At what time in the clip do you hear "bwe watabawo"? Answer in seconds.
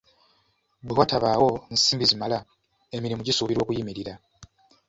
0.85-1.49